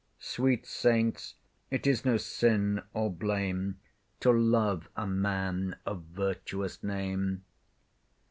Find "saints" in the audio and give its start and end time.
0.65-1.35